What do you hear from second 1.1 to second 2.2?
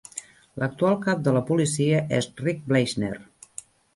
de la policia